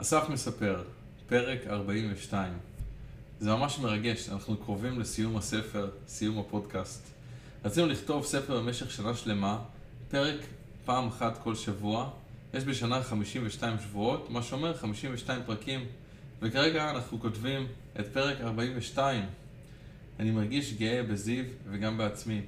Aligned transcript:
אסף 0.00 0.28
מספר, 0.28 0.82
פרק 1.28 1.58
42. 1.66 2.52
זה 3.40 3.50
ממש 3.50 3.78
מרגש, 3.78 4.28
אנחנו 4.28 4.56
קרובים 4.56 5.00
לסיום 5.00 5.36
הספר, 5.36 5.90
סיום 6.08 6.38
הפודקאסט. 6.38 7.02
רצינו 7.64 7.86
לכתוב 7.86 8.24
ספר 8.24 8.60
במשך 8.60 8.90
שנה 8.90 9.14
שלמה, 9.14 9.58
פרק 10.10 10.40
פעם 10.84 11.08
אחת 11.08 11.38
כל 11.42 11.54
שבוע. 11.54 12.10
יש 12.54 12.64
בשנה 12.64 13.02
52 13.02 13.76
שבועות, 13.78 14.30
מה 14.30 14.42
שאומר 14.42 14.76
52 14.76 15.42
פרקים, 15.46 15.86
וכרגע 16.42 16.90
אנחנו 16.90 17.20
כותבים 17.20 17.66
את 18.00 18.06
פרק 18.12 18.40
42. 18.40 19.24
אני 20.20 20.30
מרגיש 20.30 20.74
גאה 20.74 21.02
בזיו 21.02 21.44
וגם 21.70 21.98
בעצמי. 21.98 22.40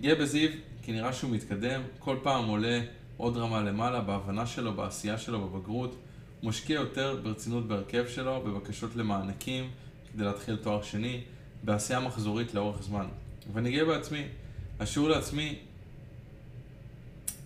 גאה 0.00 0.14
בזיו 0.14 0.50
כי 0.82 0.92
נראה 0.92 1.12
שהוא 1.12 1.30
מתקדם, 1.30 1.82
כל 1.98 2.16
פעם 2.22 2.44
עולה 2.44 2.80
עוד 3.16 3.36
רמה 3.36 3.62
למעלה 3.62 4.00
בהבנה 4.00 4.46
שלו, 4.46 4.72
בעשייה 4.74 5.18
שלו, 5.18 5.48
בבגרות. 5.48 5.96
משקיע 6.44 6.74
יותר 6.80 7.20
ברצינות 7.22 7.68
בהרכב 7.68 8.04
שלו, 8.08 8.40
בבקשות 8.40 8.96
למענקים 8.96 9.70
כדי 10.12 10.24
להתחיל 10.24 10.56
תואר 10.56 10.82
שני, 10.82 11.20
בעשייה 11.62 12.00
מחזורית 12.00 12.54
לאורך 12.54 12.82
זמן. 12.82 13.06
ואני 13.52 13.72
גאה 13.72 13.84
בעצמי. 13.84 14.24
השיעור 14.80 15.08
לעצמי 15.08 15.58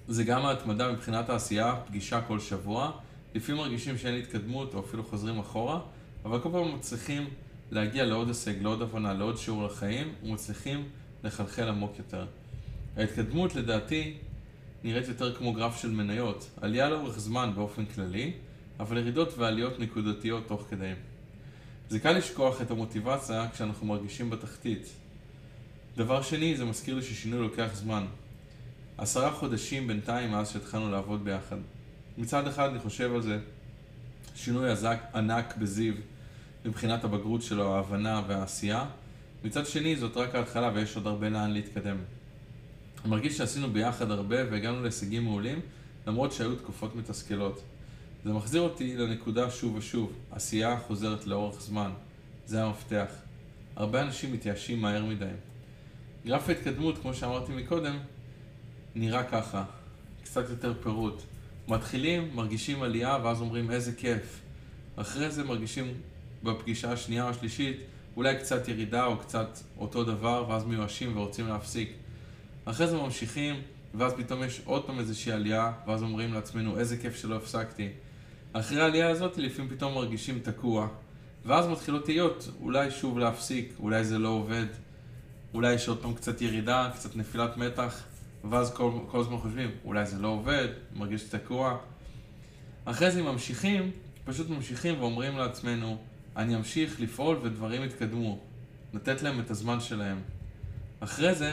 זה 0.08 0.24
גם 0.24 0.46
ההתמדה 0.46 0.92
מבחינת 0.92 1.28
העשייה, 1.28 1.74
פגישה 1.86 2.20
כל 2.20 2.40
שבוע. 2.40 2.90
לפעמים 3.34 3.60
מרגישים 3.60 3.98
שאין 3.98 4.14
התקדמות 4.14 4.74
או 4.74 4.80
אפילו 4.80 5.04
חוזרים 5.04 5.38
אחורה, 5.38 5.80
אבל 6.24 6.40
כל 6.40 6.48
פעם 6.52 6.74
מצליחים 6.74 7.28
להגיע 7.70 8.04
לעוד 8.04 8.28
הישג, 8.28 8.62
לעוד 8.62 8.82
הבנה, 8.82 9.14
לעוד 9.14 9.38
שיעור 9.38 9.66
לחיים, 9.66 10.12
ומצליחים 10.22 10.88
לחלחל 11.24 11.68
עמוק 11.68 11.98
יותר. 11.98 12.26
ההתקדמות 12.96 13.54
לדעתי 13.54 14.14
נראית 14.84 15.08
יותר 15.08 15.34
כמו 15.34 15.52
גרף 15.52 15.82
של 15.82 15.90
מניות, 15.90 16.50
עלייה 16.60 16.90
לאורך 16.90 17.18
זמן 17.18 17.52
באופן 17.54 17.84
כללי, 17.86 18.32
אבל 18.80 18.96
ירידות 18.96 19.38
ועליות 19.38 19.80
נקודתיות 19.80 20.48
תוך 20.48 20.64
כדי. 20.70 20.92
זה 21.88 22.00
קל 22.00 22.12
לשכוח 22.12 22.62
את 22.62 22.70
המוטיבציה 22.70 23.48
כשאנחנו 23.52 23.86
מרגישים 23.86 24.30
בתחתית. 24.30 24.88
דבר 25.96 26.22
שני, 26.22 26.56
זה 26.56 26.64
מזכיר 26.64 26.94
לי 26.94 27.02
ששינוי 27.02 27.40
לוקח 27.40 27.68
זמן. 27.74 28.06
עשרה 28.98 29.30
חודשים 29.30 29.86
בינתיים 29.86 30.30
מאז 30.30 30.50
שהתחלנו 30.50 30.90
לעבוד 30.90 31.24
ביחד. 31.24 31.56
מצד 32.18 32.46
אחד 32.46 32.68
אני 32.68 32.78
חושב 32.78 33.14
על 33.14 33.22
זה, 33.22 33.38
שינוי 34.34 34.70
עזק, 34.70 34.98
ענק 35.14 35.56
בזיו 35.56 35.94
מבחינת 36.64 37.04
הבגרות 37.04 37.42
שלו, 37.42 37.74
ההבנה 37.74 38.22
והעשייה. 38.26 38.84
מצד 39.44 39.66
שני, 39.66 39.96
זאת 39.96 40.16
רק 40.16 40.34
ההתחלה 40.34 40.70
ויש 40.74 40.96
עוד 40.96 41.06
הרבה 41.06 41.28
לאן 41.28 41.50
להתקדם. 41.50 41.96
אני 43.02 43.10
מרגיש 43.10 43.36
שעשינו 43.36 43.70
ביחד 43.70 44.10
הרבה 44.10 44.36
והגענו 44.50 44.82
להישגים 44.82 45.24
מעולים, 45.24 45.60
למרות 46.06 46.32
שהיו 46.32 46.56
תקופות 46.56 46.96
מתסכלות. 46.96 47.62
זה 48.24 48.32
מחזיר 48.32 48.60
אותי 48.60 48.96
לנקודה 48.96 49.50
שוב 49.50 49.74
ושוב, 49.74 50.12
עשייה 50.30 50.78
חוזרת 50.86 51.26
לאורך 51.26 51.60
זמן. 51.60 51.90
זה 52.46 52.64
המפתח. 52.64 53.06
הרבה 53.76 54.02
אנשים 54.02 54.32
מתייאשים 54.32 54.80
מהר 54.80 55.04
מדי. 55.04 55.24
גרף 56.26 56.48
ההתקדמות, 56.48 56.98
כמו 56.98 57.14
שאמרתי 57.14 57.52
מקודם, 57.52 57.98
נראה 58.94 59.24
ככה, 59.24 59.64
קצת 60.22 60.50
יותר 60.50 60.74
פירוט. 60.82 61.22
מתחילים, 61.68 62.30
מרגישים 62.34 62.82
עלייה, 62.82 63.18
ואז 63.22 63.40
אומרים 63.40 63.70
איזה 63.70 63.92
כיף. 63.92 64.40
אחרי 64.96 65.30
זה 65.30 65.44
מרגישים 65.44 65.94
בפגישה 66.42 66.92
השנייה 66.92 67.24
או 67.24 67.28
השלישית, 67.28 67.76
אולי 68.16 68.36
קצת 68.36 68.68
ירידה 68.68 69.04
או 69.04 69.16
קצת 69.18 69.58
אותו 69.78 70.04
דבר, 70.04 70.44
ואז 70.48 70.64
מיואשים 70.64 71.16
ורוצים 71.16 71.48
להפסיק. 71.48 71.92
אחרי 72.64 72.86
זה 72.86 72.96
ממשיכים, 72.96 73.62
ואז 73.94 74.12
פתאום 74.12 74.42
יש 74.44 74.60
עוד 74.64 74.86
פעם 74.86 74.98
איזושהי 74.98 75.32
עלייה, 75.32 75.72
ואז 75.86 76.02
אומרים 76.02 76.32
לעצמנו, 76.34 76.78
איזה 76.78 76.96
כיף 76.96 77.16
שלא 77.16 77.36
הפסקתי. 77.36 77.88
אחרי 78.52 78.80
העלייה 78.80 79.10
הזאת, 79.10 79.38
לפעמים 79.38 79.70
פתאום 79.70 79.94
מרגישים 79.94 80.38
תקוע. 80.38 80.88
ואז 81.44 81.66
מתחילות 81.66 82.04
תהיות, 82.04 82.48
אולי 82.60 82.90
שוב 82.90 83.18
להפסיק, 83.18 83.72
אולי 83.80 84.04
זה 84.04 84.18
לא 84.18 84.28
עובד, 84.28 84.66
אולי 85.54 85.74
יש 85.74 85.88
עוד 85.88 86.02
פעם 86.02 86.14
קצת 86.14 86.40
ירידה, 86.42 86.90
קצת 86.94 87.16
נפילת 87.16 87.56
מתח, 87.56 88.04
ואז 88.50 88.74
כל, 88.74 88.90
כל 89.06 89.20
הזמן 89.20 89.36
חושבים, 89.36 89.70
אולי 89.84 90.06
זה 90.06 90.18
לא 90.18 90.28
עובד, 90.28 90.68
מרגיש 90.96 91.22
תקוע. 91.22 91.76
אחרי 92.84 93.10
זה 93.10 93.22
ממשיכים, 93.22 93.90
פשוט 94.24 94.50
ממשיכים 94.50 95.00
ואומרים 95.00 95.38
לעצמנו, 95.38 95.98
אני 96.36 96.56
אמשיך 96.56 97.00
לפעול 97.00 97.36
ודברים 97.42 97.84
יתקדמו. 97.84 98.38
לתת 98.94 99.22
להם 99.22 99.40
את 99.40 99.50
הזמן 99.50 99.80
שלהם. 99.80 100.20
אחרי 101.00 101.34
זה, 101.34 101.52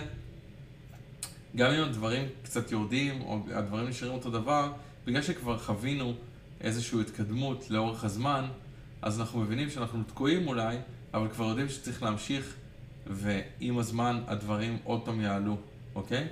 גם 1.56 1.72
אם 1.72 1.84
הדברים 1.84 2.28
קצת 2.44 2.72
יורדים, 2.72 3.22
או 3.22 3.40
הדברים 3.54 3.88
נשארים 3.88 4.14
אותו 4.14 4.30
דבר, 4.30 4.74
בגלל 5.06 5.22
שכבר 5.22 5.58
חווינו 5.60 6.14
איזושהי 6.66 7.02
התקדמות 7.02 7.66
לאורך 7.70 8.04
הזמן, 8.04 8.46
אז 9.02 9.20
אנחנו 9.20 9.40
מבינים 9.40 9.70
שאנחנו 9.70 10.04
תקועים 10.04 10.48
אולי, 10.48 10.78
אבל 11.14 11.28
כבר 11.30 11.46
יודעים 11.46 11.70
שצריך 11.70 12.04
להמשיך, 12.04 12.56
ועם 13.08 13.78
הזמן 13.78 14.24
הדברים 14.28 14.78
עוד 14.84 15.02
פעם 15.06 15.22
יעלו, 15.22 15.58
אוקיי? 15.96 16.28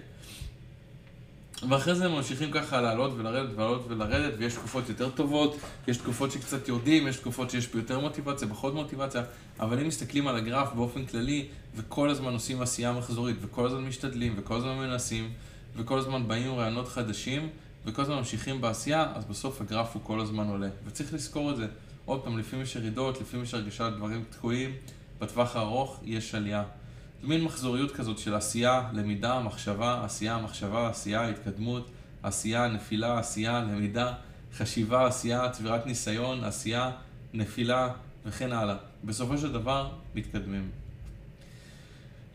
ואחרי 1.70 1.96
זה 1.96 2.06
הם 2.06 2.12
ממשיכים 2.12 2.52
ככה 2.52 2.82
לעלות 2.82 3.12
ולרדת 3.18 3.50
ולעלות 3.56 3.86
ולרדת, 3.88 4.34
ויש 4.38 4.54
תקופות 4.54 4.90
יותר 4.90 5.10
טובות, 5.10 5.58
יש 5.88 5.98
תקופות 5.98 6.32
שקצת 6.32 6.68
יורדים, 6.68 7.08
יש 7.08 7.18
תקופות 7.18 7.50
שיש 7.50 7.68
פה 7.68 7.78
יותר 7.78 8.00
מוטיבציה, 8.00 8.48
פחות 8.48 8.74
מוטיבציה, 8.74 9.24
אבל 9.60 9.80
אם 9.80 9.88
מסתכלים 9.88 10.28
על 10.28 10.36
הגרף 10.36 10.74
באופן 10.74 11.06
כללי, 11.06 11.48
וכל 11.76 12.10
הזמן 12.10 12.34
עושים 12.34 12.62
עשייה 12.62 12.92
מחזורית, 12.92 13.36
וכל 13.42 13.66
הזמן 13.66 13.86
משתדלים, 13.86 14.34
וכל 14.38 14.56
הזמן 14.56 14.78
מנסים, 14.78 15.32
וכל 15.76 16.00
הזמן 16.00 16.28
באים 16.28 16.56
רעיונות 16.56 16.88
חדשים, 16.88 17.50
וכל 17.86 18.02
הזמן 18.02 18.16
ממשיכים 18.16 18.62
בעשייה, 18.62 19.12
אז 19.16 19.26
בסוף 19.26 19.62
הגרף 19.62 19.94
הוא 19.94 20.02
כל 20.06 20.20
הזמן 20.20 20.48
עולה. 20.48 20.70
וצריך 20.86 21.14
לזכור 21.14 21.52
את 21.52 21.58
זה. 21.58 21.68
עוד 22.06 22.24
פעם, 22.24 22.38
לפעמים 22.38 22.64
יש 22.64 22.76
ירידות, 22.76 23.22
לפעמים 23.22 23.44
יש 23.44 23.54
הרגשה 23.54 23.90
דברים 23.90 24.24
תקועים, 24.30 24.72
בטווח 25.20 25.56
הארוך 25.56 26.00
יש 26.04 26.36
עלייה. 26.36 26.64
מין 27.24 27.44
מחזוריות 27.44 27.92
כזאת 27.92 28.18
של 28.18 28.36
עשייה, 28.36 28.90
למידה, 28.94 29.40
מחשבה, 29.40 30.06
עשייה, 30.06 30.38
מחשבה, 30.38 30.90
עשייה, 30.90 31.30
התקדמות, 31.30 31.90
עשייה, 32.24 32.68
נפילה, 32.68 33.20
עשייה, 33.20 33.60
למידה, 33.60 34.14
חשיבה, 34.58 35.08
עשייה, 35.08 35.50
צבירת 35.50 35.86
ניסיון, 35.86 36.44
עשייה, 36.44 36.92
נפילה 37.34 37.90
וכן 38.26 38.52
הלאה. 38.52 38.76
בסופו 39.04 39.38
של 39.38 39.52
דבר, 39.52 39.90
מתקדמים. 40.16 40.70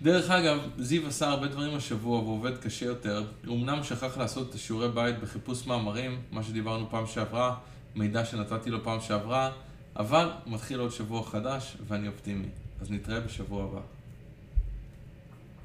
דרך 0.03 0.31
אגב, 0.31 0.59
זיו 0.79 1.07
עשה 1.07 1.29
הרבה 1.29 1.47
דברים 1.47 1.77
השבוע 1.77 2.19
ועובד 2.19 2.59
קשה 2.59 2.87
יותר. 2.87 3.25
הוא 3.47 3.57
אמנם 3.57 3.85
שכח 3.85 4.19
לעשות 4.19 4.51
את 4.51 4.55
השיעורי 4.55 4.89
בית 4.89 5.21
בחיפוש 5.21 5.67
מאמרים, 5.67 6.23
מה 6.31 6.43
שדיברנו 6.43 6.91
פעם 6.91 7.07
שעברה, 7.07 7.57
מידע 7.95 8.25
שנתתי 8.25 8.71
לו 8.71 8.85
פעם 8.85 9.01
שעברה, 9.01 9.51
אבל 9.97 10.31
מתחיל 10.47 10.81
עוד 10.81 10.91
שבוע 10.91 11.23
חדש 11.23 11.77
ואני 11.87 12.09
אופטימי. 12.09 12.49
אז 12.81 12.91
נתראה 12.91 13.21
בשבוע 13.21 13.65
הבא. 13.65 13.98